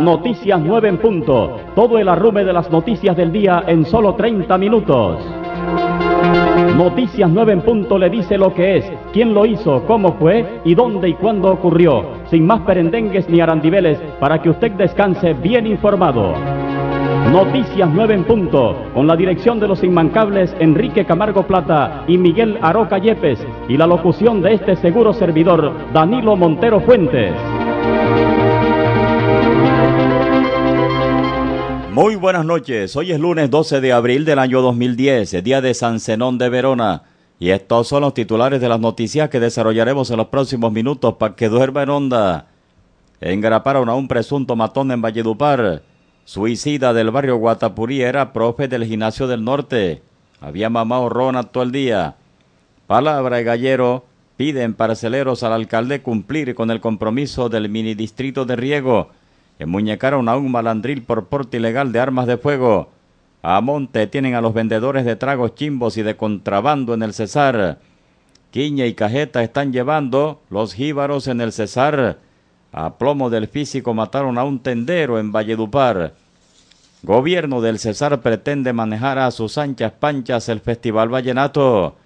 Noticias 0.00 0.60
9 0.60 0.88
en 0.88 0.98
punto. 0.98 1.56
Todo 1.76 2.00
el 2.00 2.08
arrume 2.08 2.44
de 2.44 2.52
las 2.52 2.68
noticias 2.68 3.16
del 3.16 3.30
día 3.30 3.62
en 3.68 3.84
solo 3.84 4.16
30 4.16 4.58
minutos. 4.58 5.24
Noticias 6.76 7.30
9 7.30 7.52
en 7.52 7.60
punto 7.60 7.96
le 7.96 8.10
dice 8.10 8.36
lo 8.36 8.52
que 8.52 8.78
es, 8.78 8.92
quién 9.12 9.32
lo 9.32 9.46
hizo, 9.46 9.84
cómo 9.86 10.14
fue 10.14 10.62
y 10.64 10.74
dónde 10.74 11.10
y 11.10 11.14
cuándo 11.14 11.52
ocurrió. 11.52 12.06
Sin 12.28 12.44
más 12.44 12.62
perendengues 12.62 13.28
ni 13.28 13.40
arandibeles 13.40 13.96
para 14.18 14.42
que 14.42 14.50
usted 14.50 14.72
descanse 14.72 15.32
bien 15.32 15.64
informado. 15.64 16.34
Noticias 17.30 17.88
9 17.88 18.14
en 18.14 18.24
punto, 18.24 18.76
con 18.94 19.06
la 19.06 19.14
dirección 19.14 19.60
de 19.60 19.68
los 19.68 19.84
inmancables 19.84 20.56
Enrique 20.58 21.04
Camargo 21.04 21.44
Plata 21.44 22.02
y 22.08 22.18
Miguel 22.18 22.58
Aroca 22.62 22.98
Yepes 22.98 23.46
y 23.68 23.76
la 23.76 23.86
locución 23.86 24.42
de 24.42 24.54
este 24.54 24.74
seguro 24.74 25.12
servidor 25.12 25.72
Danilo 25.92 26.34
Montero 26.34 26.80
Fuentes. 26.80 27.32
Muy 31.94 32.16
buenas 32.16 32.44
noches, 32.44 32.96
hoy 32.96 33.12
es 33.12 33.20
lunes 33.20 33.48
12 33.48 33.80
de 33.80 33.92
abril 33.92 34.24
del 34.24 34.40
año 34.40 34.60
2010, 34.62 35.44
día 35.44 35.60
de 35.60 35.74
San 35.74 36.00
Zenón 36.00 36.38
de 36.38 36.48
Verona. 36.48 37.04
Y 37.38 37.50
estos 37.50 37.86
son 37.86 38.00
los 38.00 38.14
titulares 38.14 38.60
de 38.60 38.68
las 38.68 38.80
noticias 38.80 39.30
que 39.30 39.38
desarrollaremos 39.38 40.10
en 40.10 40.16
los 40.16 40.26
próximos 40.26 40.72
minutos 40.72 41.14
para 41.20 41.36
que 41.36 41.48
duerma 41.48 41.84
en 41.84 41.90
onda. 41.90 42.46
Engraparon 43.20 43.88
a 43.88 43.94
un 43.94 44.08
presunto 44.08 44.56
matón 44.56 44.90
en 44.90 45.02
Valledupar. 45.02 45.82
Suicida 46.24 46.92
del 46.92 47.12
barrio 47.12 47.36
Guatapurí 47.36 48.02
era 48.02 48.32
profe 48.32 48.66
del 48.66 48.86
gimnasio 48.86 49.28
del 49.28 49.44
norte. 49.44 50.02
Había 50.40 50.70
mamado 50.70 51.08
rona 51.08 51.44
todo 51.44 51.62
el 51.62 51.70
día. 51.70 52.16
Palabra 52.88 53.36
de 53.36 53.44
gallero. 53.44 54.04
Piden 54.36 54.74
parceleros 54.74 55.44
al 55.44 55.52
alcalde 55.52 56.02
cumplir 56.02 56.56
con 56.56 56.72
el 56.72 56.80
compromiso 56.80 57.48
del 57.48 57.68
mini 57.68 57.94
distrito 57.94 58.44
de 58.44 58.56
riego 58.56 59.10
Emuñecaron 59.58 60.28
a 60.28 60.36
un 60.36 60.50
malandril 60.50 61.02
por 61.02 61.26
porte 61.26 61.58
ilegal 61.58 61.92
de 61.92 62.00
armas 62.00 62.26
de 62.26 62.36
fuego. 62.36 62.90
A 63.42 63.60
monte 63.60 64.06
tienen 64.06 64.34
a 64.34 64.40
los 64.40 64.54
vendedores 64.54 65.04
de 65.04 65.16
tragos 65.16 65.54
chimbos 65.54 65.96
y 65.96 66.02
de 66.02 66.16
contrabando 66.16 66.94
en 66.94 67.02
el 67.02 67.12
Cesar. 67.12 67.78
Quiña 68.50 68.86
y 68.86 68.94
Cajeta 68.94 69.42
están 69.42 69.72
llevando 69.72 70.40
los 70.50 70.74
jíbaros 70.74 71.28
en 71.28 71.40
el 71.40 71.52
Cesar. 71.52 72.18
A 72.72 72.94
plomo 72.98 73.30
del 73.30 73.46
físico 73.46 73.94
mataron 73.94 74.38
a 74.38 74.44
un 74.44 74.60
tendero 74.60 75.18
en 75.18 75.30
Valledupar. 75.30 76.14
Gobierno 77.02 77.60
del 77.60 77.78
Cesar 77.78 78.20
pretende 78.22 78.72
manejar 78.72 79.18
a 79.18 79.30
sus 79.30 79.58
anchas 79.58 79.92
panchas 79.92 80.48
el 80.48 80.60
Festival 80.60 81.12
Vallenato. 81.12 81.96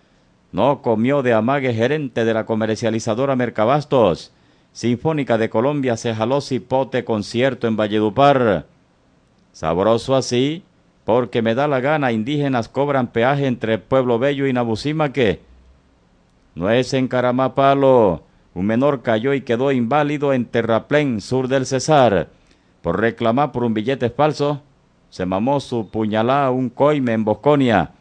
No 0.51 0.83
comió 0.83 1.23
de 1.23 1.35
amague 1.35 1.73
gerente 1.73 2.25
de 2.25 2.35
la 2.35 2.47
comercializadora 2.47 3.37
Mercabastos. 3.37 4.33
Sinfónica 4.73 5.39
de 5.39 5.51
Colombia 5.51 5.97
se 5.97 6.15
jaló 6.15 6.41
cipote 6.41 7.05
concierto 7.05 7.67
en 7.67 7.77
Valledupar. 7.77 8.67
Sabroso 9.53 10.15
así, 10.15 10.63
porque 11.05 11.43
me 11.43 11.55
da 11.55 11.67
la 11.67 11.81
gana, 11.81 12.13
indígenas 12.13 12.69
cobran 12.69 13.09
peaje 13.09 13.47
entre 13.47 13.79
Pueblo 13.79 14.19
Bello 14.19 14.47
y 14.47 14.53
Nabucimaque. 14.53 15.41
No 16.55 16.71
es 16.71 16.93
en 16.95 17.09
Caramapalo. 17.09 18.23
Un 18.55 18.67
menor 18.67 19.03
cayó 19.03 19.35
y 19.35 19.43
quedó 19.43 19.73
inválido 19.73 20.33
en 20.33 20.45
Terraplén, 20.45 21.21
sur 21.21 21.49
del 21.49 21.67
Cesar. 21.67 22.29
Por 22.83 23.01
reclamar 23.01 23.53
por 23.53 23.65
un 23.65 23.75
billete 23.75 24.11
falso, 24.11 24.63
se 25.11 25.25
mamó 25.25 25.61
su 25.61 25.89
puñalá 25.89 26.51
un 26.51 26.69
coime 26.69 27.13
en 27.13 27.25
Bosconia. 27.25 27.93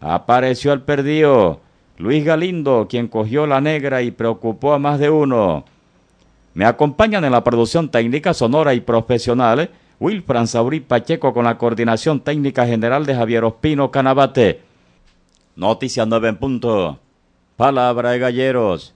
Apareció 0.00 0.72
el 0.72 0.82
perdido, 0.82 1.60
Luis 1.98 2.24
Galindo, 2.24 2.86
quien 2.88 3.08
cogió 3.08 3.46
la 3.46 3.60
negra 3.60 4.02
y 4.02 4.10
preocupó 4.10 4.74
a 4.74 4.78
más 4.78 4.98
de 4.98 5.10
uno. 5.10 5.64
Me 6.56 6.64
acompañan 6.64 7.22
en 7.22 7.32
la 7.32 7.44
producción 7.44 7.90
técnica 7.90 8.32
sonora 8.32 8.72
y 8.72 8.80
profesional 8.80 9.68
Wilfran 10.00 10.46
Saurí 10.46 10.80
Pacheco 10.80 11.34
con 11.34 11.44
la 11.44 11.58
coordinación 11.58 12.20
técnica 12.20 12.64
general 12.64 13.04
de 13.04 13.14
Javier 13.14 13.44
Ospino 13.44 13.90
Canabate. 13.90 14.62
Noticias 15.54 16.08
9 16.08 16.28
en 16.30 16.36
punto. 16.38 16.98
Palabra 17.58 18.12
de 18.12 18.20
galleros. 18.20 18.94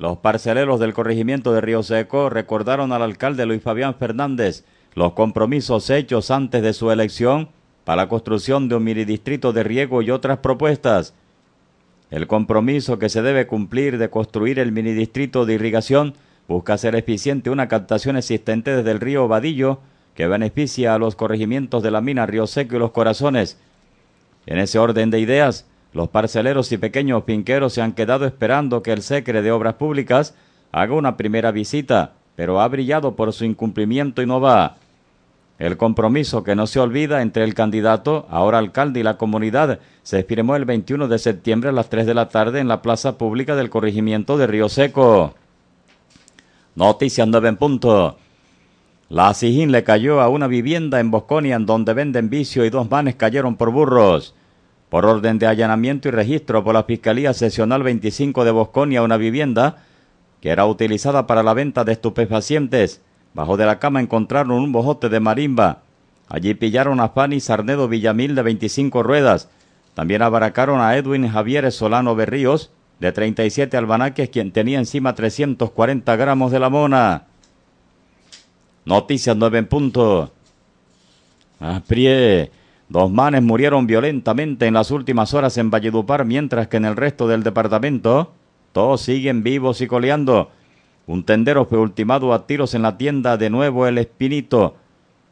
Los 0.00 0.16
parceleros 0.16 0.80
del 0.80 0.94
corregimiento 0.94 1.52
de 1.52 1.60
Río 1.60 1.84
Seco 1.84 2.28
recordaron 2.28 2.90
al 2.90 3.02
alcalde 3.02 3.46
Luis 3.46 3.62
Fabián 3.62 3.94
Fernández 3.94 4.64
los 4.94 5.12
compromisos 5.12 5.88
hechos 5.90 6.32
antes 6.32 6.60
de 6.60 6.72
su 6.72 6.90
elección 6.90 7.50
para 7.84 8.02
la 8.02 8.08
construcción 8.08 8.68
de 8.68 8.74
un 8.74 8.82
minidistrito 8.82 9.52
de 9.52 9.62
riego 9.62 10.02
y 10.02 10.10
otras 10.10 10.38
propuestas. 10.38 11.14
El 12.10 12.26
compromiso 12.26 12.98
que 12.98 13.08
se 13.08 13.22
debe 13.22 13.46
cumplir 13.46 13.96
de 13.96 14.10
construir 14.10 14.58
el 14.58 14.72
minidistrito 14.72 15.46
de 15.46 15.54
irrigación 15.54 16.14
busca 16.48 16.74
hacer 16.74 16.94
eficiente 16.94 17.50
una 17.50 17.68
captación 17.68 18.16
existente 18.16 18.76
desde 18.76 18.90
el 18.90 19.00
río 19.00 19.28
Vadillo 19.28 19.80
que 20.14 20.26
beneficia 20.26 20.94
a 20.94 20.98
los 20.98 21.14
corregimientos 21.14 21.82
de 21.82 21.90
la 21.90 22.00
mina 22.00 22.26
Río 22.26 22.46
Seco 22.46 22.76
y 22.76 22.78
Los 22.78 22.92
Corazones. 22.92 23.58
En 24.46 24.58
ese 24.58 24.78
orden 24.78 25.10
de 25.10 25.20
ideas, 25.20 25.66
los 25.92 26.08
parceleros 26.08 26.72
y 26.72 26.78
pequeños 26.78 27.24
finqueros 27.24 27.74
se 27.74 27.82
han 27.82 27.92
quedado 27.92 28.24
esperando 28.26 28.82
que 28.82 28.92
el 28.92 29.02
secre 29.02 29.42
de 29.42 29.52
Obras 29.52 29.74
Públicas 29.74 30.34
haga 30.72 30.94
una 30.94 31.16
primera 31.16 31.52
visita, 31.52 32.12
pero 32.34 32.60
ha 32.60 32.68
brillado 32.68 33.14
por 33.14 33.32
su 33.32 33.44
incumplimiento 33.44 34.22
y 34.22 34.26
no 34.26 34.40
va. 34.40 34.76
El 35.58 35.78
compromiso 35.78 36.42
que 36.42 36.54
no 36.54 36.66
se 36.66 36.80
olvida 36.80 37.22
entre 37.22 37.44
el 37.44 37.54
candidato, 37.54 38.26
ahora 38.30 38.58
alcalde 38.58 39.00
y 39.00 39.02
la 39.02 39.16
comunidad, 39.16 39.80
se 40.02 40.22
firmó 40.22 40.54
el 40.54 40.66
21 40.66 41.08
de 41.08 41.18
septiembre 41.18 41.70
a 41.70 41.72
las 41.72 41.88
3 41.88 42.06
de 42.06 42.14
la 42.14 42.28
tarde 42.28 42.60
en 42.60 42.68
la 42.68 42.82
plaza 42.82 43.16
pública 43.16 43.56
del 43.56 43.70
corregimiento 43.70 44.36
de 44.36 44.46
Río 44.46 44.68
Seco. 44.68 45.34
Noticias 46.76 47.26
9 47.26 47.48
en 47.48 47.56
punto. 47.56 48.18
La 49.08 49.32
Sijín 49.32 49.72
le 49.72 49.82
cayó 49.82 50.20
a 50.20 50.28
una 50.28 50.46
vivienda 50.46 51.00
en 51.00 51.10
Bosconia 51.10 51.56
en 51.56 51.64
donde 51.64 51.94
venden 51.94 52.28
vicio 52.28 52.66
y 52.66 52.70
dos 52.70 52.90
manes 52.90 53.14
cayeron 53.14 53.56
por 53.56 53.70
burros. 53.70 54.34
Por 54.90 55.06
orden 55.06 55.38
de 55.38 55.46
allanamiento 55.46 56.08
y 56.08 56.10
registro 56.10 56.62
por 56.62 56.74
la 56.74 56.84
Fiscalía 56.84 57.32
Sesional 57.32 57.82
25 57.82 58.44
de 58.44 58.50
Bosconia, 58.50 59.02
una 59.02 59.16
vivienda 59.16 59.84
que 60.42 60.50
era 60.50 60.66
utilizada 60.66 61.26
para 61.26 61.42
la 61.42 61.54
venta 61.54 61.82
de 61.82 61.92
estupefacientes. 61.92 63.00
Bajo 63.32 63.56
de 63.56 63.64
la 63.64 63.78
cama 63.78 64.02
encontraron 64.02 64.50
un 64.50 64.70
bojote 64.70 65.08
de 65.08 65.18
marimba. 65.18 65.78
Allí 66.28 66.52
pillaron 66.52 67.00
a 67.00 67.08
Fanny 67.08 67.40
Sarnedo 67.40 67.88
Villamil 67.88 68.34
de 68.34 68.42
25 68.42 69.02
ruedas. 69.02 69.48
También 69.94 70.20
abaracaron 70.20 70.82
a 70.82 70.94
Edwin 70.94 71.26
Javier 71.26 71.72
Solano 71.72 72.14
Berríos 72.14 72.70
de 73.00 73.12
37 73.12 73.76
albanaques, 73.76 74.30
quien 74.30 74.52
tenía 74.52 74.78
encima 74.78 75.14
340 75.14 76.16
gramos 76.16 76.52
de 76.52 76.58
la 76.58 76.70
mona. 76.70 77.24
Noticias 78.84 79.36
9 79.36 79.58
en 79.58 79.66
punto. 79.66 80.32
Aprie. 81.60 82.50
Dos 82.88 83.10
manes 83.10 83.42
murieron 83.42 83.86
violentamente 83.86 84.66
en 84.66 84.74
las 84.74 84.92
últimas 84.92 85.34
horas 85.34 85.58
en 85.58 85.70
Valledupar, 85.70 86.24
mientras 86.24 86.68
que 86.68 86.76
en 86.76 86.84
el 86.84 86.94
resto 86.94 87.26
del 87.26 87.42
departamento 87.42 88.32
todos 88.72 89.00
siguen 89.00 89.42
vivos 89.42 89.80
y 89.80 89.88
coleando. 89.88 90.50
Un 91.06 91.24
tendero 91.24 91.64
fue 91.66 91.78
ultimado 91.78 92.32
a 92.32 92.46
tiros 92.46 92.74
en 92.74 92.82
la 92.82 92.96
tienda 92.96 93.36
de 93.36 93.50
Nuevo 93.50 93.86
El 93.86 93.98
Espinito. 93.98 94.76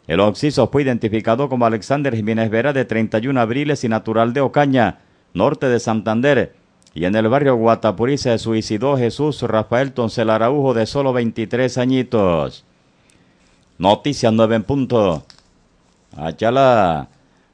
El 0.09 0.21
occiso 0.21 0.69
fue 0.69 0.83
identificado 0.83 1.49
como 1.49 1.65
Alexander 1.65 2.15
Jiménez 2.15 2.51
Vera, 2.51 2.73
de 2.73 2.85
31 2.85 3.41
abriles 3.41 3.85
y 3.85 3.89
natural 3.89 4.33
de 4.33 4.41
Ocaña, 4.41 4.99
norte 5.33 5.69
de 5.69 5.79
Santander 5.79 6.55
y 6.95 7.05
en 7.05 7.17
el 7.17 7.29
barrio 7.29 7.57
Guatapurí 7.57 8.17
se 8.17 8.39
suicidó 8.39 8.97
Jesús 8.97 9.43
Rafael 9.43 9.93
Toncel 9.93 10.31
Araujo 10.31 10.75
de 10.75 10.87
solo 10.87 11.13
23 11.13 11.77
añitos. 11.79 12.65
Noticias 13.79 14.33
9 14.33 14.57
en 14.57 14.63
punto. 14.63 15.27
Achala. 16.17 17.09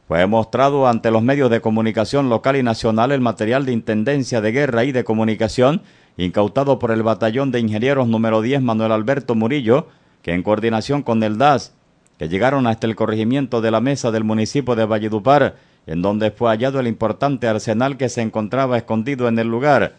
Fue 0.07 0.27
mostrado 0.27 0.87
ante 0.87 1.11
los 1.11 1.23
medios 1.23 1.51
de 1.51 1.61
comunicación 1.61 2.29
local 2.29 2.57
y 2.57 2.63
nacional 2.63 3.13
el 3.13 3.21
material 3.21 3.65
de 3.65 3.73
Intendencia 3.73 4.41
de 4.41 4.53
Guerra 4.53 4.85
y 4.85 4.93
de 4.93 5.05
Comunicación 5.05 5.83
incautado 6.17 6.79
por 6.79 6.91
el 6.91 7.03
Batallón 7.03 7.51
de 7.51 7.61
Ingenieros 7.61 8.09
número 8.09 8.43
10 8.43 8.61
Manuel 8.61 8.93
Alberto 8.93 9.35
Murillo, 9.35 9.87
que 10.23 10.35
en 10.35 10.43
coordinación 10.43 11.03
con 11.03 11.23
el 11.23 11.39
DAS, 11.39 11.75
que 12.19 12.29
llegaron 12.29 12.67
hasta 12.67 12.87
el 12.87 12.97
corregimiento 12.97 13.63
de 13.63 13.71
la 13.71 13.81
mesa 13.81 14.11
del 14.11 14.25
municipio 14.25 14.75
de 14.75 14.85
Valledupar, 14.85 15.57
en 15.87 16.03
donde 16.03 16.31
fue 16.31 16.51
hallado 16.51 16.81
el 16.81 16.87
importante 16.87 17.49
arsenal 17.49 17.97
que 17.97 18.09
se 18.09 18.23
encontraba 18.23 18.77
escondido 18.77 19.29
en 19.29 19.39
el 19.39 19.49
lugar. 19.49 19.95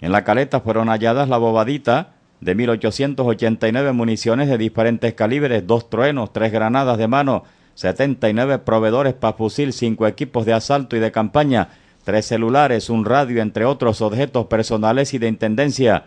En 0.00 0.12
la 0.12 0.24
caleta 0.24 0.60
fueron 0.60 0.88
halladas 0.88 1.28
la 1.28 1.38
bobadita 1.38 2.14
de 2.40 2.54
1889 2.54 3.92
municiones 3.92 4.48
de 4.48 4.58
diferentes 4.58 5.14
calibres, 5.14 5.66
dos 5.66 5.88
truenos, 5.88 6.32
tres 6.32 6.52
granadas 6.52 6.98
de 6.98 7.08
mano, 7.08 7.44
79 7.74 8.58
proveedores 8.58 9.14
para 9.14 9.36
fusil, 9.36 9.72
cinco 9.72 10.06
equipos 10.06 10.44
de 10.44 10.52
asalto 10.52 10.96
y 10.96 11.00
de 11.00 11.10
campaña, 11.10 11.70
tres 12.04 12.26
celulares, 12.26 12.90
un 12.90 13.04
radio, 13.04 13.42
entre 13.42 13.64
otros 13.64 14.02
objetos 14.02 14.46
personales 14.46 15.14
y 15.14 15.18
de 15.18 15.28
intendencia. 15.28 16.04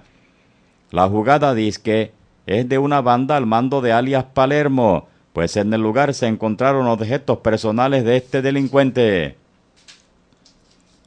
La 0.91 1.09
jugada 1.09 1.53
disque 1.53 2.13
es 2.45 2.69
de 2.69 2.77
una 2.77 3.01
banda 3.01 3.35
al 3.35 3.45
mando 3.45 3.81
de 3.81 3.91
alias 3.91 4.25
Palermo, 4.33 5.07
pues 5.37 5.55
en 5.55 5.71
el 5.71 5.81
lugar 5.81 6.15
se 6.15 6.25
encontraron 6.25 6.87
objetos 6.87 7.37
personales 7.37 8.03
de 8.03 8.17
este 8.17 8.41
delincuente. 8.41 9.35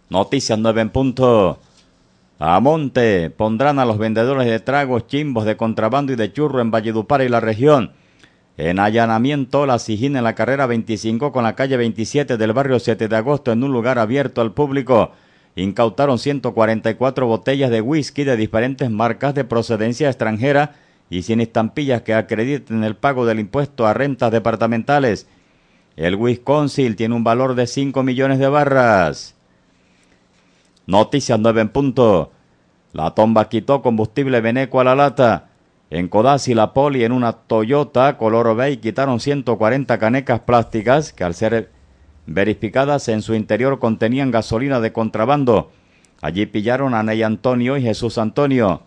Noticias 0.08 0.56
9 0.56 0.82
en 0.82 0.90
punto. 0.90 1.58
A 2.38 2.60
monte 2.60 3.30
pondrán 3.30 3.80
a 3.80 3.84
los 3.84 3.98
vendedores 3.98 4.46
de 4.46 4.60
tragos, 4.60 5.08
chimbos 5.08 5.46
de 5.46 5.56
contrabando 5.56 6.12
y 6.12 6.14
de 6.14 6.32
churro 6.32 6.60
en 6.60 6.70
Valledupar 6.70 7.22
y 7.22 7.28
la 7.28 7.40
región. 7.40 7.90
En 8.56 8.78
allanamiento, 8.78 9.66
la 9.66 9.80
Sijín 9.80 10.14
en 10.14 10.22
la 10.22 10.36
carrera 10.36 10.66
25 10.66 11.32
con 11.32 11.42
la 11.42 11.56
calle 11.56 11.76
27 11.76 12.36
del 12.36 12.52
barrio 12.52 12.78
7 12.78 13.08
de 13.08 13.16
agosto 13.16 13.50
en 13.50 13.64
un 13.64 13.72
lugar 13.72 13.98
abierto 13.98 14.42
al 14.42 14.52
público. 14.52 15.10
Incautaron 15.56 16.20
144 16.20 17.26
botellas 17.26 17.72
de 17.72 17.80
whisky 17.80 18.22
de 18.22 18.36
diferentes 18.36 18.92
marcas 18.92 19.34
de 19.34 19.42
procedencia 19.42 20.08
extranjera 20.08 20.76
y 21.10 21.22
sin 21.22 21.40
estampillas 21.40 22.02
que 22.02 22.14
acrediten 22.14 22.84
el 22.84 22.96
pago 22.96 23.26
del 23.26 23.40
impuesto 23.40 23.86
a 23.86 23.92
rentas 23.92 24.30
departamentales. 24.30 25.26
El 25.96 26.14
Wisconsin 26.14 26.94
tiene 26.94 27.16
un 27.16 27.24
valor 27.24 27.56
de 27.56 27.66
5 27.66 28.02
millones 28.04 28.38
de 28.38 28.48
barras. 28.48 29.34
Noticias 30.86 31.38
9 31.38 31.60
en 31.60 31.68
punto. 31.68 32.30
La 32.92 33.10
tomba 33.10 33.48
quitó 33.48 33.82
combustible 33.82 34.40
veneco 34.40 34.80
a 34.80 34.84
la 34.84 34.94
lata. 34.94 35.48
En 35.90 36.06
Codazzi 36.06 36.54
la 36.54 36.72
poli 36.72 37.02
en 37.02 37.10
una 37.10 37.32
Toyota 37.32 38.16
color 38.16 38.54
beige 38.54 38.80
quitaron 38.80 39.18
140 39.18 39.98
canecas 39.98 40.40
plásticas 40.40 41.12
que 41.12 41.24
al 41.24 41.34
ser 41.34 41.70
verificadas 42.26 43.08
en 43.08 43.22
su 43.22 43.34
interior 43.34 43.80
contenían 43.80 44.30
gasolina 44.30 44.78
de 44.78 44.92
contrabando. 44.92 45.72
Allí 46.22 46.46
pillaron 46.46 46.94
a 46.94 47.02
Ney 47.02 47.24
Antonio 47.24 47.76
y 47.76 47.82
Jesús 47.82 48.18
Antonio. 48.18 48.82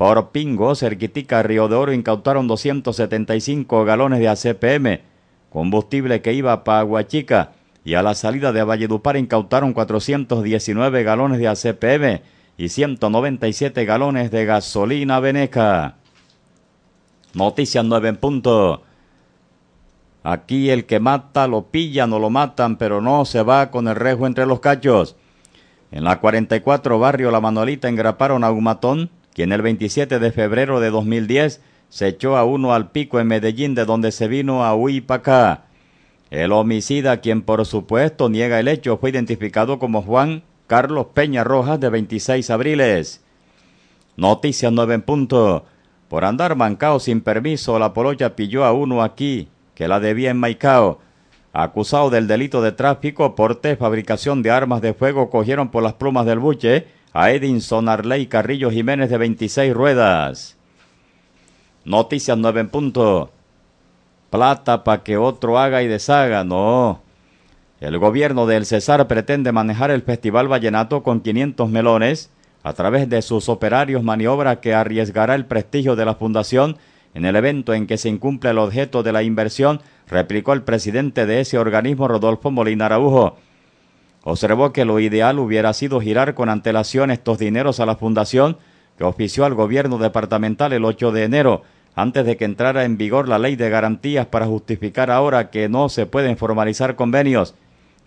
Por 0.00 0.30
Pingo, 0.30 0.74
cerquitica 0.74 1.42
Río 1.42 1.68
de 1.68 1.74
Oro, 1.74 1.92
incautaron 1.92 2.48
275 2.48 3.84
galones 3.84 4.18
de 4.18 4.28
ACPM, 4.30 5.02
combustible 5.50 6.22
que 6.22 6.32
iba 6.32 6.64
para 6.64 6.78
Aguachica, 6.78 7.50
y 7.84 7.92
a 7.92 8.02
la 8.02 8.14
salida 8.14 8.50
de 8.50 8.62
Valledupar 8.62 9.18
incautaron 9.18 9.74
419 9.74 11.02
galones 11.02 11.38
de 11.38 11.48
ACPM 11.48 12.22
y 12.56 12.70
197 12.70 13.84
galones 13.84 14.30
de 14.30 14.46
gasolina 14.46 15.20
veneca. 15.20 15.96
Noticias 17.34 17.84
9 17.84 18.08
en 18.08 18.16
punto. 18.16 18.82
Aquí 20.22 20.70
el 20.70 20.86
que 20.86 20.98
mata 20.98 21.46
lo 21.46 21.64
pillan 21.64 22.10
o 22.14 22.18
lo 22.18 22.30
matan, 22.30 22.78
pero 22.78 23.02
no 23.02 23.26
se 23.26 23.42
va 23.42 23.70
con 23.70 23.86
el 23.86 23.96
rejo 23.96 24.26
entre 24.26 24.46
los 24.46 24.60
cachos. 24.60 25.16
En 25.90 26.04
la 26.04 26.20
44 26.20 26.98
barrio 26.98 27.30
La 27.30 27.42
Manolita 27.42 27.90
engraparon 27.90 28.44
a 28.44 28.50
un 28.50 28.64
matón, 28.64 29.10
quien 29.40 29.52
el 29.52 29.62
27 29.62 30.18
de 30.18 30.32
febrero 30.32 30.80
de 30.80 30.90
2010 30.90 31.62
se 31.88 32.08
echó 32.08 32.36
a 32.36 32.44
uno 32.44 32.74
al 32.74 32.90
pico 32.90 33.20
en 33.20 33.26
Medellín, 33.26 33.74
de 33.74 33.86
donde 33.86 34.12
se 34.12 34.28
vino 34.28 34.66
a 34.66 34.74
Huipacá. 34.74 35.62
El 36.30 36.52
homicida, 36.52 37.22
quien 37.22 37.40
por 37.40 37.64
supuesto 37.64 38.28
niega 38.28 38.60
el 38.60 38.68
hecho, 38.68 38.98
fue 38.98 39.08
identificado 39.08 39.78
como 39.78 40.02
Juan 40.02 40.42
Carlos 40.66 41.06
Peña 41.14 41.42
Rojas, 41.42 41.80
de 41.80 41.88
26 41.88 42.50
abriles. 42.50 43.24
Noticias 44.18 44.70
9 44.70 44.96
en 44.96 45.00
punto. 45.00 45.64
Por 46.10 46.26
andar 46.26 46.54
mancao 46.54 47.00
sin 47.00 47.22
permiso, 47.22 47.78
la 47.78 47.94
poloya 47.94 48.36
pilló 48.36 48.66
a 48.66 48.74
uno 48.74 49.02
aquí, 49.02 49.48
que 49.74 49.88
la 49.88 50.00
debía 50.00 50.32
en 50.32 50.36
Maicao. 50.36 51.00
Acusado 51.54 52.10
del 52.10 52.26
delito 52.26 52.60
de 52.60 52.72
tráfico, 52.72 53.34
porte, 53.34 53.76
fabricación 53.76 54.42
de 54.42 54.50
armas 54.50 54.82
de 54.82 54.92
fuego, 54.92 55.30
cogieron 55.30 55.70
por 55.70 55.82
las 55.82 55.94
plumas 55.94 56.26
del 56.26 56.40
buche 56.40 56.99
a 57.12 57.30
Edinson 57.30 57.88
Arley 57.88 58.26
Carrillo 58.26 58.70
Jiménez 58.70 59.10
de 59.10 59.18
26 59.18 59.74
ruedas. 59.74 60.56
Noticias 61.84 62.36
9 62.36 62.60
en 62.60 62.68
punto. 62.68 63.30
Plata 64.30 64.84
para 64.84 65.02
que 65.02 65.16
otro 65.16 65.58
haga 65.58 65.82
y 65.82 65.88
deshaga, 65.88 66.44
no. 66.44 67.02
El 67.80 67.98
gobierno 67.98 68.46
del 68.46 68.66
Cesar 68.66 69.08
pretende 69.08 69.52
manejar 69.52 69.90
el 69.90 70.02
Festival 70.02 70.48
Vallenato 70.48 71.02
con 71.02 71.20
500 71.20 71.68
melones 71.68 72.30
a 72.62 72.74
través 72.74 73.08
de 73.08 73.22
sus 73.22 73.48
operarios 73.48 74.02
maniobra 74.02 74.60
que 74.60 74.74
arriesgará 74.74 75.34
el 75.34 75.46
prestigio 75.46 75.96
de 75.96 76.04
la 76.04 76.14
fundación 76.14 76.76
en 77.14 77.24
el 77.24 77.34
evento 77.34 77.74
en 77.74 77.86
que 77.86 77.98
se 77.98 78.08
incumple 78.08 78.50
el 78.50 78.58
objeto 78.58 79.02
de 79.02 79.12
la 79.12 79.22
inversión, 79.22 79.80
replicó 80.06 80.52
el 80.52 80.62
presidente 80.62 81.26
de 81.26 81.40
ese 81.40 81.58
organismo 81.58 82.06
Rodolfo 82.06 82.50
Molina 82.50 82.86
Araujo. 82.86 83.36
Observó 84.22 84.72
que 84.72 84.84
lo 84.84 85.00
ideal 85.00 85.38
hubiera 85.38 85.72
sido 85.72 86.00
girar 86.00 86.34
con 86.34 86.48
antelación 86.48 87.10
estos 87.10 87.38
dineros 87.38 87.80
a 87.80 87.86
la 87.86 87.96
fundación 87.96 88.58
que 88.98 89.04
ofició 89.04 89.44
al 89.44 89.54
gobierno 89.54 89.96
departamental 89.98 90.72
el 90.72 90.84
8 90.84 91.10
de 91.12 91.24
enero, 91.24 91.62
antes 91.94 92.26
de 92.26 92.36
que 92.36 92.44
entrara 92.44 92.84
en 92.84 92.98
vigor 92.98 93.28
la 93.28 93.38
ley 93.38 93.56
de 93.56 93.70
garantías 93.70 94.26
para 94.26 94.46
justificar 94.46 95.10
ahora 95.10 95.50
que 95.50 95.68
no 95.68 95.88
se 95.88 96.06
pueden 96.06 96.36
formalizar 96.36 96.96
convenios. 96.96 97.54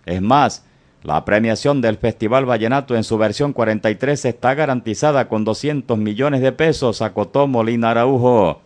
Es 0.06 0.22
más, 0.22 0.64
la 1.02 1.24
premiación 1.24 1.80
del 1.80 1.98
Festival 1.98 2.48
Vallenato 2.48 2.94
en 2.96 3.04
su 3.04 3.18
versión 3.18 3.52
43 3.52 4.24
está 4.24 4.54
garantizada 4.54 5.28
con 5.28 5.44
200 5.44 5.98
millones 5.98 6.40
de 6.40 6.52
pesos, 6.52 7.02
acotó 7.02 7.46
Molina 7.46 7.90
Araujo. 7.90 8.62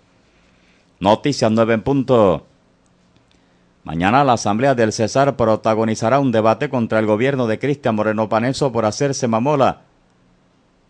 Noticias 1.00 1.50
9 1.50 1.74
en 1.74 1.82
punto. 1.82 2.46
Mañana 3.88 4.22
la 4.22 4.34
Asamblea 4.34 4.74
del 4.74 4.92
Cesar 4.92 5.34
protagonizará 5.34 6.18
un 6.18 6.30
debate 6.30 6.68
contra 6.68 6.98
el 6.98 7.06
gobierno 7.06 7.46
de 7.46 7.58
Cristian 7.58 7.94
Moreno 7.94 8.28
Paneso 8.28 8.70
por 8.70 8.84
hacerse 8.84 9.28
mamola 9.28 9.80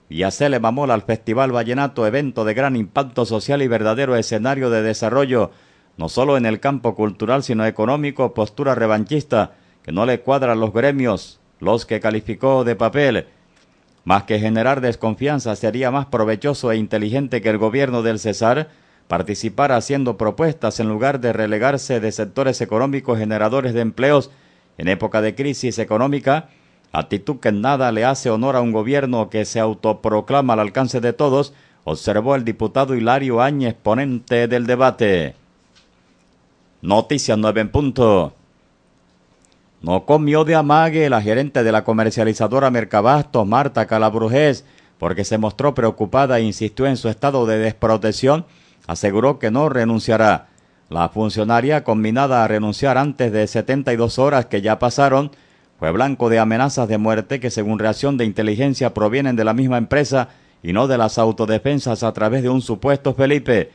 y 0.08 0.24
hacerle 0.24 0.58
mamola 0.58 0.94
al 0.94 1.02
Festival 1.02 1.52
Vallenato, 1.54 2.08
evento 2.08 2.44
de 2.44 2.54
gran 2.54 2.74
impacto 2.74 3.24
social 3.24 3.62
y 3.62 3.68
verdadero 3.68 4.16
escenario 4.16 4.68
de 4.68 4.82
desarrollo, 4.82 5.52
no 5.96 6.08
solo 6.08 6.36
en 6.36 6.44
el 6.44 6.58
campo 6.58 6.96
cultural, 6.96 7.44
sino 7.44 7.64
económico, 7.66 8.34
postura 8.34 8.74
revanchista, 8.74 9.52
que 9.84 9.92
no 9.92 10.04
le 10.04 10.22
cuadran 10.22 10.58
los 10.58 10.72
gremios, 10.72 11.38
los 11.60 11.86
que 11.86 12.00
calificó 12.00 12.64
de 12.64 12.74
papel. 12.74 13.28
Más 14.02 14.24
que 14.24 14.40
generar 14.40 14.80
desconfianza, 14.80 15.54
sería 15.54 15.92
más 15.92 16.06
provechoso 16.06 16.72
e 16.72 16.76
inteligente 16.78 17.42
que 17.42 17.50
el 17.50 17.58
gobierno 17.58 18.02
del 18.02 18.18
Cesar 18.18 18.70
participara 19.08 19.76
haciendo 19.76 20.16
propuestas 20.16 20.78
en 20.80 20.88
lugar 20.88 21.20
de 21.20 21.32
relegarse 21.32 21.98
de 21.98 22.12
sectores 22.12 22.60
económicos 22.60 23.18
generadores 23.18 23.74
de 23.74 23.80
empleos 23.80 24.30
en 24.76 24.86
época 24.88 25.20
de 25.22 25.34
crisis 25.34 25.78
económica, 25.78 26.50
actitud 26.92 27.40
que 27.40 27.50
nada 27.50 27.90
le 27.90 28.04
hace 28.04 28.30
honor 28.30 28.54
a 28.54 28.60
un 28.60 28.70
gobierno 28.70 29.30
que 29.30 29.44
se 29.44 29.60
autoproclama 29.60 30.52
al 30.52 30.60
alcance 30.60 31.00
de 31.00 31.12
todos, 31.12 31.54
observó 31.84 32.34
el 32.34 32.44
diputado 32.44 32.94
Hilario 32.94 33.40
Áñez, 33.40 33.74
ponente 33.74 34.46
del 34.46 34.66
debate. 34.66 35.34
Noticias 36.82 37.36
9 37.36 37.60
en 37.62 37.70
punto. 37.70 38.34
No 39.80 40.04
comió 40.04 40.44
de 40.44 40.54
amague 40.54 41.08
la 41.08 41.22
gerente 41.22 41.62
de 41.62 41.72
la 41.72 41.82
comercializadora 41.82 42.70
Mercabastos, 42.70 43.46
Marta 43.46 43.86
Calabrujés, 43.86 44.64
porque 44.98 45.24
se 45.24 45.38
mostró 45.38 45.74
preocupada 45.74 46.38
e 46.38 46.42
insistió 46.42 46.86
en 46.86 46.96
su 46.96 47.08
estado 47.08 47.46
de 47.46 47.58
desprotección, 47.58 48.44
aseguró 48.88 49.38
que 49.38 49.52
no 49.52 49.68
renunciará. 49.68 50.48
La 50.88 51.10
funcionaria, 51.10 51.84
combinada 51.84 52.42
a 52.42 52.48
renunciar 52.48 52.98
antes 52.98 53.30
de 53.30 53.46
72 53.46 54.18
horas 54.18 54.46
que 54.46 54.62
ya 54.62 54.80
pasaron, 54.80 55.30
fue 55.78 55.92
blanco 55.92 56.28
de 56.30 56.40
amenazas 56.40 56.88
de 56.88 56.98
muerte 56.98 57.38
que 57.38 57.50
según 57.50 57.78
reacción 57.78 58.16
de 58.16 58.24
inteligencia 58.24 58.94
provienen 58.94 59.36
de 59.36 59.44
la 59.44 59.52
misma 59.52 59.78
empresa 59.78 60.30
y 60.62 60.72
no 60.72 60.88
de 60.88 60.98
las 60.98 61.18
autodefensas 61.18 62.02
a 62.02 62.12
través 62.12 62.42
de 62.42 62.48
un 62.48 62.62
supuesto 62.62 63.14
Felipe. 63.14 63.70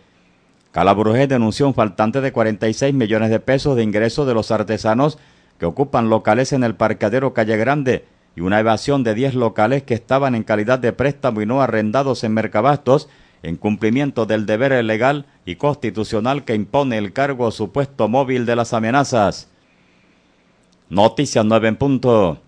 Calabrujés 0.72 1.29
denunció 1.29 1.67
un 1.67 1.75
faltante 1.75 2.20
de 2.20 2.34
46 2.34 2.93
millones 2.96 3.29
de 3.29 3.39
pesos 3.39 3.77
de 3.77 3.84
ingresos 3.84 4.25
de 4.27 4.34
los 4.34 4.50
artesanos 4.50 5.20
que 5.60 5.67
ocupan 5.67 6.10
locales 6.10 6.51
en 6.51 6.63
el 6.63 6.75
parqueadero 6.75 7.36
Calle 7.36 7.55
Grande 7.55 8.05
y 8.36 8.41
una 8.41 8.60
evasión 8.60 9.03
de 9.03 9.13
10 9.13 9.36
locales 9.36 9.84
que 9.84 9.93
estaban 9.93 10.34
en 10.34 10.43
calidad 10.43 10.79
de 10.79 10.91
préstamo 10.91 11.43
y 11.43 11.46
no 11.46 11.62
arrendados 11.62 12.24
en 12.24 12.34
Mercabastos 12.34 13.08
en 13.44 13.58
cumplimiento 13.58 14.26
del 14.26 14.46
deber 14.46 14.84
legal 14.84 15.26
y 15.46 15.58
constitucional 15.58 16.46
que 16.46 16.56
impone 16.56 16.98
el 16.98 17.14
cargo 17.14 17.52
supuesto 17.52 18.08
móvil 18.08 18.46
de 18.46 18.56
las 18.56 18.74
amenazas. 18.74 19.50
Noticias 20.90 21.46
9 21.46 21.68
en 21.68 21.76
punto. 21.76 22.40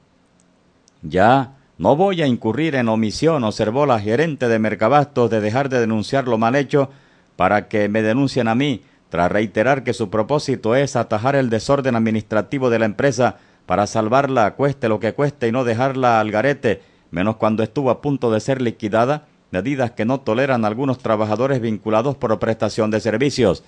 Ya 1.02 1.56
no 1.78 1.96
voy 1.98 2.22
a 2.22 2.28
incurrir 2.28 2.76
en 2.76 2.88
omisión, 2.88 3.44
observó 3.44 3.86
la 3.86 4.00
gerente 4.00 4.48
de 4.48 4.58
Mercabastos 4.58 5.30
de 5.30 5.42
dejar 5.42 5.68
de 5.68 5.82
denunciar 5.82 6.28
lo 6.28 6.38
mal 6.38 6.56
hecho 6.56 6.90
para 7.36 7.68
que 7.68 7.90
me 7.90 8.02
denuncien 8.02 8.48
a 8.48 8.56
mí 8.56 8.82
tras 9.10 9.32
reiterar 9.32 9.84
que 9.84 9.94
su 9.94 10.10
propósito 10.10 10.76
es 10.76 10.96
atajar 10.96 11.36
el 11.36 11.50
desorden 11.50 11.96
administrativo 11.96 12.70
de 12.70 12.80
la 12.80 12.86
empresa 12.86 13.38
para 13.66 13.88
salvarla 13.88 14.56
cueste 14.56 14.90
lo 14.90 15.00
que 15.00 15.14
cueste 15.14 15.48
y 15.48 15.52
no 15.52 15.64
dejarla 15.64 16.20
al 16.20 16.32
garete, 16.32 16.82
menos 17.12 17.36
cuando 17.36 17.64
estuvo 17.64 17.90
a 17.90 18.02
punto 18.02 18.32
de 18.32 18.40
ser 18.40 18.62
liquidada, 18.62 19.26
medidas 19.52 19.92
que 19.92 20.06
no 20.06 20.20
toleran 20.20 20.66
algunos 20.66 20.98
trabajadores 21.00 21.62
vinculados 21.62 22.16
por 22.16 22.38
prestación 22.40 22.92
de 22.92 23.00
servicios. 23.00 23.64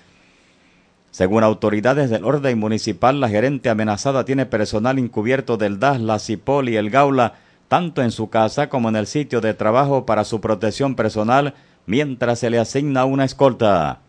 Según 1.12 1.44
autoridades 1.44 2.10
del 2.10 2.26
orden 2.26 2.60
municipal, 2.60 3.20
la 3.20 3.30
gerente 3.30 3.70
amenazada 3.70 4.26
tiene 4.26 4.46
personal 4.46 5.00
encubierto 5.00 5.58
del 5.58 5.80
DAS, 5.80 6.00
la 6.00 6.20
CIPOL 6.20 6.70
y 6.70 6.76
el 6.76 6.90
Gaula, 6.90 7.34
tanto 7.68 8.02
en 8.02 8.12
su 8.12 8.30
casa 8.30 8.70
como 8.70 8.90
en 8.90 8.96
el 8.96 9.08
sitio 9.08 9.42
de 9.42 9.54
trabajo 9.54 10.06
para 10.06 10.24
su 10.26 10.42
protección 10.42 10.96
personal, 10.96 11.54
mientras 11.86 12.40
se 12.40 12.50
le 12.50 12.60
asigna 12.60 13.06
una 13.06 13.26
escolta. 13.26 14.00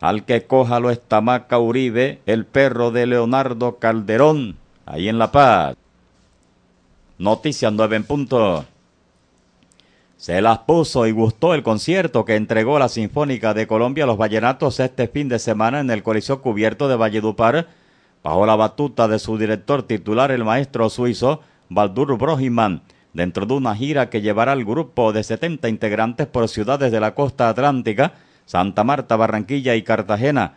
Al 0.00 0.24
que 0.24 0.46
coja 0.46 0.80
lo 0.80 0.90
estamaca 0.90 1.58
Uribe, 1.58 2.20
el 2.26 2.46
perro 2.46 2.90
de 2.90 3.06
Leonardo 3.06 3.76
Calderón, 3.76 4.56
ahí 4.84 5.08
en 5.08 5.18
La 5.18 5.32
Paz. 5.32 5.76
Noticias 7.18 7.72
9 7.72 7.96
en 7.96 8.04
punto. 8.04 8.66
Se 10.26 10.42
las 10.42 10.58
puso 10.58 11.06
y 11.06 11.12
gustó 11.12 11.54
el 11.54 11.62
concierto 11.62 12.24
que 12.24 12.34
entregó 12.34 12.80
la 12.80 12.88
Sinfónica 12.88 13.54
de 13.54 13.68
Colombia 13.68 14.02
a 14.02 14.06
los 14.08 14.18
Vallenatos 14.18 14.80
este 14.80 15.06
fin 15.06 15.28
de 15.28 15.38
semana 15.38 15.78
en 15.78 15.88
el 15.88 16.02
Coliseo 16.02 16.42
Cubierto 16.42 16.88
de 16.88 16.96
Valledupar, 16.96 17.68
bajo 18.24 18.44
la 18.44 18.56
batuta 18.56 19.06
de 19.06 19.20
su 19.20 19.38
director 19.38 19.84
titular, 19.84 20.32
el 20.32 20.42
maestro 20.42 20.90
suizo 20.90 21.42
Baldur 21.68 22.18
Brohiman, 22.18 22.82
dentro 23.12 23.46
de 23.46 23.54
una 23.54 23.76
gira 23.76 24.10
que 24.10 24.20
llevará 24.20 24.50
al 24.50 24.64
grupo 24.64 25.12
de 25.12 25.22
70 25.22 25.68
integrantes 25.68 26.26
por 26.26 26.48
ciudades 26.48 26.90
de 26.90 26.98
la 26.98 27.14
costa 27.14 27.48
atlántica, 27.48 28.14
Santa 28.46 28.82
Marta, 28.82 29.14
Barranquilla 29.14 29.76
y 29.76 29.82
Cartagena, 29.82 30.54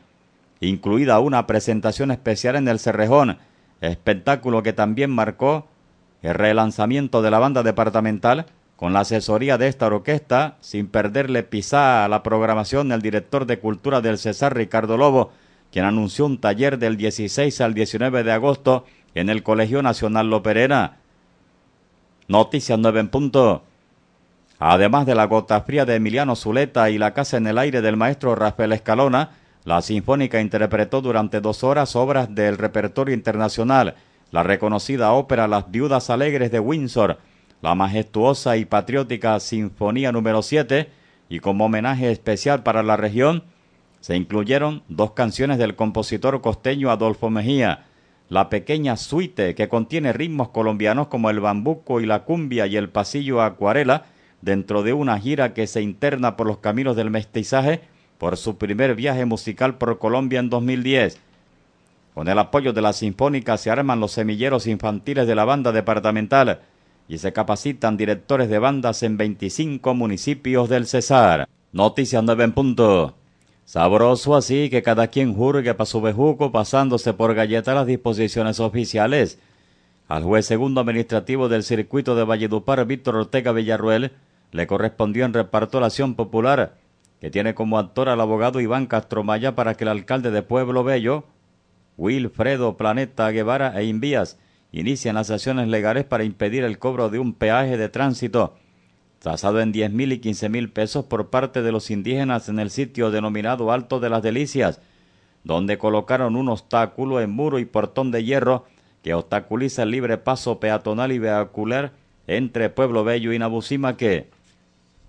incluida 0.61 1.19
una 1.19 1.45
presentación 1.45 2.09
especial 2.09 2.55
en 2.55 2.67
el 2.69 2.79
Cerrejón, 2.79 3.37
espectáculo 3.81 4.63
que 4.63 4.73
también 4.73 5.11
marcó 5.11 5.67
el 6.23 6.33
relanzamiento 6.33 7.21
de 7.21 7.29
la 7.29 7.37
banda 7.37 7.61
departamental 7.61 8.47
con 8.79 8.93
la 8.93 9.01
asesoría 9.01 9.57
de 9.57 9.67
esta 9.67 9.87
orquesta, 9.87 10.55
sin 10.61 10.87
perderle 10.87 11.43
pisada 11.43 12.05
a 12.05 12.07
la 12.07 12.23
programación 12.23 12.93
el 12.93 13.01
director 13.01 13.45
de 13.45 13.59
Cultura 13.59 13.99
del 13.99 14.17
Cesar, 14.17 14.55
Ricardo 14.55 14.95
Lobo, 14.95 15.33
quien 15.69 15.83
anunció 15.83 16.25
un 16.25 16.39
taller 16.39 16.79
del 16.79 16.95
16 16.95 17.59
al 17.59 17.73
19 17.73 18.23
de 18.23 18.31
agosto 18.31 18.85
en 19.15 19.27
el 19.27 19.43
Colegio 19.43 19.83
Nacional 19.83 20.29
Loperena. 20.29 20.99
Noticias 22.29 22.79
9 22.79 23.01
en 23.01 23.09
punto. 23.09 23.63
Además 24.59 25.05
de 25.05 25.15
la 25.15 25.25
gota 25.25 25.59
fría 25.59 25.83
de 25.83 25.95
Emiliano 25.95 26.37
Zuleta 26.37 26.89
y 26.89 26.97
la 26.97 27.13
casa 27.13 27.35
en 27.35 27.47
el 27.47 27.57
aire 27.57 27.81
del 27.81 27.97
maestro 27.97 28.33
Rafael 28.33 28.71
Escalona, 28.71 29.31
la 29.65 29.81
Sinfónica 29.81 30.39
interpretó 30.39 31.01
durante 31.01 31.41
dos 31.41 31.65
horas 31.65 31.97
obras 31.97 32.33
del 32.33 32.57
repertorio 32.57 33.13
internacional, 33.13 33.95
la 34.31 34.43
reconocida 34.43 35.11
ópera 35.11 35.49
Las 35.49 35.69
Viudas 35.69 36.09
Alegres 36.09 36.49
de 36.49 36.61
Windsor, 36.61 37.17
la 37.61 37.75
majestuosa 37.75 38.57
y 38.57 38.65
patriótica 38.65 39.39
Sinfonía 39.39 40.11
número 40.11 40.41
7 40.41 40.89
y 41.29 41.39
como 41.39 41.65
homenaje 41.65 42.11
especial 42.11 42.63
para 42.63 42.83
la 42.83 42.97
región 42.97 43.43
se 43.99 44.15
incluyeron 44.15 44.83
dos 44.87 45.11
canciones 45.11 45.57
del 45.57 45.75
compositor 45.75 46.39
costeño 46.41 46.89
Adolfo 46.89 47.29
Mejía, 47.29 47.85
la 48.29 48.49
pequeña 48.49 48.95
suite 48.95 49.55
que 49.55 49.67
contiene 49.67 50.13
ritmos 50.13 50.49
colombianos 50.49 51.07
como 51.07 51.29
el 51.29 51.41
bambuco 51.41 51.99
y 51.99 52.05
la 52.05 52.23
cumbia 52.23 52.65
y 52.67 52.77
el 52.77 52.89
pasillo 52.89 53.41
acuarela 53.41 54.05
dentro 54.41 54.83
de 54.83 54.93
una 54.93 55.19
gira 55.19 55.53
que 55.53 55.67
se 55.67 55.81
interna 55.81 56.37
por 56.37 56.47
los 56.47 56.59
caminos 56.59 56.95
del 56.95 57.09
mestizaje 57.09 57.81
por 58.17 58.37
su 58.37 58.57
primer 58.57 58.95
viaje 58.95 59.25
musical 59.25 59.77
por 59.77 59.97
Colombia 59.99 60.39
en 60.39 60.49
2010. 60.49 61.19
Con 62.13 62.27
el 62.27 62.39
apoyo 62.39 62.73
de 62.73 62.81
la 62.81 62.93
Sinfónica 62.93 63.57
se 63.57 63.69
arman 63.69 63.99
los 63.99 64.11
semilleros 64.11 64.67
infantiles 64.67 65.27
de 65.27 65.35
la 65.35 65.45
banda 65.45 65.71
departamental 65.71 66.61
y 67.09 67.17
se 67.17 67.33
capacitan 67.33 67.97
directores 67.97 68.49
de 68.49 68.59
bandas 68.59 69.01
en 69.01 69.17
25 69.17 69.95
municipios 69.95 70.69
del 70.69 70.85
Cesar. 70.85 71.49
Noticias 71.71 72.23
9 72.23 72.43
en 72.43 72.51
punto. 72.53 73.15
Sabroso 73.65 74.35
así 74.35 74.69
que 74.69 74.83
cada 74.83 75.07
quien 75.07 75.33
jurgue 75.33 75.73
para 75.73 75.87
su 75.87 76.01
bejuco 76.01 76.51
pasándose 76.51 77.13
por 77.13 77.33
galleta 77.33 77.73
las 77.73 77.87
disposiciones 77.87 78.59
oficiales. 78.59 79.39
Al 80.07 80.23
juez 80.23 80.45
segundo 80.45 80.81
administrativo 80.81 81.49
del 81.49 81.63
circuito 81.63 82.15
de 82.15 82.25
Valledupar, 82.25 82.85
Víctor 82.85 83.15
Ortega 83.15 83.51
Villarruel, 83.53 84.11
le 84.51 84.67
correspondió 84.67 85.25
en 85.25 85.33
reparto 85.33 85.79
la 85.79 85.87
acción 85.87 86.13
popular, 86.13 86.75
que 87.19 87.31
tiene 87.31 87.55
como 87.55 87.79
actor 87.79 88.09
al 88.09 88.21
abogado 88.21 88.61
Iván 88.61 88.85
Castromaya 88.85 89.55
para 89.55 89.73
que 89.73 89.83
el 89.83 89.89
alcalde 89.89 90.29
de 90.29 90.43
Pueblo 90.43 90.83
Bello, 90.83 91.25
Wilfredo 91.97 92.77
Planeta 92.77 93.29
Guevara 93.31 93.79
e 93.79 93.85
Invías, 93.85 94.37
inician 94.71 95.15
las 95.15 95.31
acciones 95.31 95.67
legales 95.67 96.05
para 96.05 96.23
impedir 96.23 96.63
el 96.63 96.79
cobro 96.79 97.09
de 97.09 97.19
un 97.19 97.33
peaje 97.33 97.77
de 97.77 97.89
tránsito 97.89 98.55
tasado 99.19 99.59
en 99.59 99.71
diez 99.71 99.91
mil 99.91 100.11
y 100.11 100.19
quince 100.19 100.49
mil 100.49 100.71
pesos 100.71 101.05
por 101.05 101.29
parte 101.29 101.61
de 101.61 101.71
los 101.71 101.91
indígenas 101.91 102.49
en 102.49 102.59
el 102.59 102.69
sitio 102.69 103.11
denominado 103.11 103.71
Alto 103.71 103.99
de 103.99 104.09
las 104.09 104.23
Delicias, 104.23 104.81
donde 105.43 105.77
colocaron 105.77 106.35
un 106.35 106.49
obstáculo 106.49 107.21
en 107.21 107.29
muro 107.29 107.59
y 107.59 107.65
portón 107.65 108.11
de 108.11 108.23
hierro 108.23 108.65
que 109.03 109.13
obstaculiza 109.13 109.83
el 109.83 109.91
libre 109.91 110.17
paso 110.17 110.59
peatonal 110.59 111.11
y 111.11 111.19
vehicular 111.19 111.93
entre 112.27 112.69
Pueblo 112.69 113.03
Bello 113.03 113.33
y 113.33 113.39
Nabucimaque. 113.39 114.29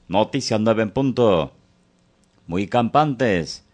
Noticias 0.09 0.61
9 0.61 0.83
en 0.83 0.91
punto. 0.91 1.53
Muy 2.47 2.67
campantes. 2.67 3.65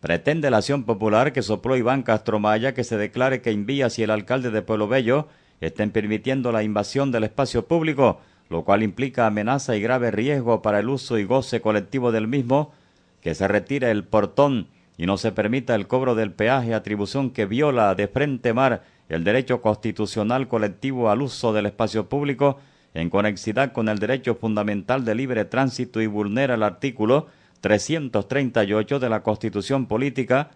Pretende 0.00 0.50
la 0.50 0.58
acción 0.58 0.84
popular 0.84 1.32
que 1.32 1.42
sopló 1.42 1.76
Iván 1.76 2.02
Castromaya 2.02 2.72
que 2.72 2.84
se 2.84 2.96
declare 2.96 3.42
que 3.42 3.52
Invías 3.52 3.98
y 3.98 4.02
el 4.02 4.10
alcalde 4.10 4.50
de 4.50 4.62
Pueblo 4.62 4.88
Bello 4.88 5.28
estén 5.60 5.90
permitiendo 5.90 6.52
la 6.52 6.62
invasión 6.62 7.12
del 7.12 7.24
espacio 7.24 7.66
público, 7.66 8.20
lo 8.48 8.64
cual 8.64 8.82
implica 8.82 9.26
amenaza 9.26 9.76
y 9.76 9.82
grave 9.82 10.10
riesgo 10.10 10.62
para 10.62 10.80
el 10.80 10.88
uso 10.88 11.18
y 11.18 11.24
goce 11.24 11.60
colectivo 11.60 12.12
del 12.12 12.28
mismo, 12.28 12.72
que 13.20 13.34
se 13.34 13.46
retire 13.46 13.90
el 13.90 14.04
portón 14.04 14.68
y 14.96 15.04
no 15.04 15.18
se 15.18 15.32
permita 15.32 15.74
el 15.74 15.86
cobro 15.86 16.14
del 16.14 16.32
peaje, 16.32 16.72
atribución 16.72 17.30
que 17.30 17.44
viola 17.44 17.94
de 17.94 18.08
frente 18.08 18.54
mar 18.54 18.84
el 19.10 19.22
derecho 19.22 19.60
constitucional 19.60 20.48
colectivo 20.48 21.10
al 21.10 21.20
uso 21.20 21.52
del 21.52 21.66
espacio 21.66 22.08
público 22.08 22.58
en 22.94 23.10
conexidad 23.10 23.72
con 23.72 23.90
el 23.90 23.98
derecho 23.98 24.34
fundamental 24.34 25.04
de 25.04 25.14
libre 25.14 25.44
tránsito 25.44 26.00
y 26.00 26.06
vulnera 26.06 26.54
el 26.54 26.62
artículo 26.62 27.26
338 27.60 28.98
de 28.98 29.08
la 29.08 29.22
Constitución 29.22 29.86
Política, 29.86 30.50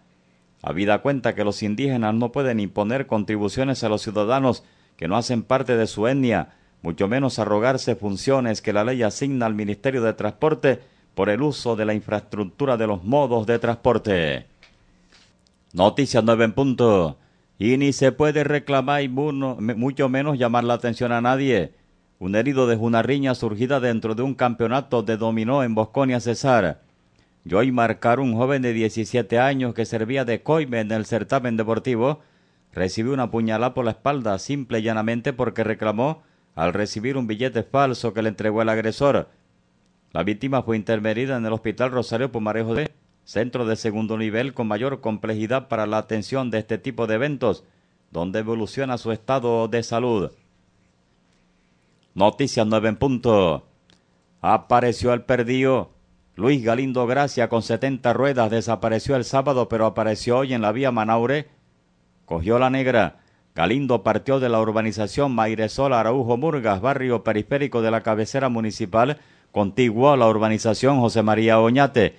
habida 0.63 1.03
cuenta 1.03 1.35
que 1.35 1.45
los 1.45 1.63
indígenas 1.63 2.15
no 2.15 2.33
pueden 2.33 2.61
imponer 2.61 3.07
contribuciones 3.07 3.85
a 3.85 3.89
los 3.89 4.03
ciudadanos 4.03 4.65
que 4.97 5.09
no 5.09 5.17
hacen 5.17 5.43
parte 5.43 5.77
de 5.77 5.87
su 5.87 6.07
etnia, 6.07 6.55
mucho 6.83 7.09
menos 7.09 7.39
arrogarse 7.39 7.97
funciones 7.97 8.63
que 8.63 8.73
la 8.73 8.85
ley 8.85 9.03
asigna 9.03 9.47
al 9.47 9.55
Ministerio 9.55 10.03
de 10.03 10.13
Transporte 10.13 10.81
por 11.15 11.29
el 11.29 11.43
uso 11.43 11.77
de 11.77 11.85
la 11.85 11.95
infraestructura 11.95 12.77
de 12.77 12.87
los 12.87 13.05
modos 13.05 13.47
de 13.47 13.59
transporte. 13.59 14.47
Noticias 15.73 16.23
9 16.23 16.45
en 16.45 16.53
punto. 16.53 17.19
Y 17.59 17.77
ni 17.77 17.93
se 17.93 18.13
puede 18.13 18.45
reclamar 18.45 19.03
y 19.03 19.09
mucho 19.09 20.09
menos 20.09 20.39
llamar 20.39 20.65
la 20.65 20.75
atención 20.75 21.13
a 21.13 21.21
nadie. 21.21 21.73
Un 22.19 22.37
herido 22.37 22.67
de 22.67 22.77
una 22.77 23.03
riña 23.03 23.35
surgida 23.35 23.81
dentro 23.81 24.15
de 24.15 24.23
un 24.23 24.35
campeonato 24.35 25.03
de 25.03 25.17
dominó 25.17 25.63
en 25.63 25.75
Bosconia 25.75 26.21
Cesar. 26.21 26.84
Joy 27.47 27.73
Marcar, 27.73 28.21
un 28.21 28.35
joven 28.35 28.63
de 28.63 28.73
17 28.73 29.39
años 29.39 29.75
que 29.75 29.85
servía 29.85 30.25
de 30.25 30.43
coime 30.43 30.81
en 30.81 30.91
el 30.91 31.05
certamen 31.05 31.59
deportivo, 31.59 32.21
recibió 32.73 33.13
una 33.13 33.31
puñalada 33.31 33.75
por 33.75 33.85
la 33.85 33.91
espalda 33.93 34.39
simple 34.39 34.79
y 34.79 34.83
llanamente 34.83 35.33
porque 35.35 35.63
reclamó 35.63 36.23
al 36.55 36.73
recibir 36.73 37.17
un 37.17 37.27
billete 37.27 37.63
falso 37.63 38.15
que 38.15 38.23
le 38.23 38.31
entregó 38.31 38.63
el 38.63 38.71
agresor. 38.71 39.29
La 40.13 40.23
víctima 40.23 40.63
fue 40.63 40.77
intervenida 40.77 41.37
en 41.37 41.45
el 41.45 41.53
Hospital 41.53 41.91
Rosario 41.91 42.33
Pumarejo 42.33 42.75
de 42.75 42.91
centro 43.25 43.67
de 43.67 43.77
segundo 43.77 44.17
nivel 44.17 44.55
con 44.55 44.69
mayor 44.69 45.01
complejidad 45.01 45.69
para 45.69 45.87
la 45.87 45.99
atención 45.99 46.51
de 46.51 46.59
este 46.59 46.79
tipo 46.79 47.07
de 47.07 47.17
eventos, 47.17 47.65
donde 48.11 48.39
evoluciona 48.39 48.97
su 48.97 49.13
estado 49.13 49.69
de 49.69 49.83
salud. 49.83 50.31
Noticias 52.15 52.67
9 52.67 52.89
en 52.91 52.97
punto. 52.97 53.67
Apareció 54.41 55.13
el 55.13 55.23
perdido. 55.23 55.94
Luis 56.37 56.65
Galindo 56.65 57.07
Gracia 57.07 57.49
con 57.49 57.63
70 57.63 58.13
ruedas 58.13 58.51
desapareció 58.51 59.15
el 59.15 59.25
sábado 59.25 59.69
pero 59.69 59.87
apareció 59.87 60.39
hoy 60.39 60.53
en 60.53 60.63
la 60.63 60.73
vía 60.73 60.91
Manaure. 60.91 61.47
Cogió 62.25 62.59
la 62.59 62.71
negra. 62.71 63.21
Galindo 63.55 64.03
partió 64.03 64.41
de 64.41 64.49
la 64.49 64.61
urbanización 64.61 65.33
Mairesol 65.33 65.93
Araujo 65.93 66.37
Murgas, 66.37 66.81
barrio 66.81 67.23
periférico 67.23 67.83
de 67.83 67.93
la 67.93 68.01
cabecera 68.01 68.49
municipal, 68.49 69.19
contiguo 69.53 70.11
a 70.11 70.17
la 70.17 70.27
urbanización 70.27 70.99
José 70.99 71.23
María 71.23 71.61
Oñate. 71.61 72.17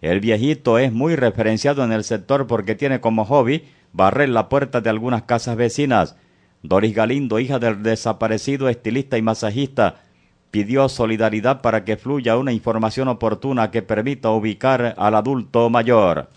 El 0.00 0.20
viejito 0.20 0.78
es 0.78 0.92
muy 0.92 1.16
referenciado 1.16 1.82
en 1.82 1.90
el 1.90 2.04
sector 2.04 2.46
porque 2.46 2.76
tiene 2.76 3.00
como 3.00 3.24
hobby 3.24 3.64
barrer 3.92 4.28
la 4.28 4.48
puerta 4.48 4.80
de 4.80 4.90
algunas 4.90 5.22
casas 5.24 5.56
vecinas. 5.56 6.14
Doris 6.62 6.94
Galindo, 6.94 7.40
hija 7.40 7.58
del 7.58 7.82
desaparecido 7.82 8.68
estilista 8.68 9.18
y 9.18 9.22
masajista, 9.22 10.02
pidió 10.50 10.88
solidaridad 10.88 11.60
para 11.60 11.84
que 11.84 11.96
fluya 11.96 12.36
una 12.36 12.52
información 12.52 13.08
oportuna 13.08 13.70
que 13.70 13.82
permita 13.82 14.30
ubicar 14.30 14.94
al 14.98 15.14
adulto 15.14 15.70
mayor. 15.70 16.28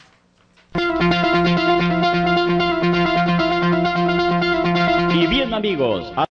Y 5.14 5.28
bien 5.28 5.54
amigos, 5.54 6.14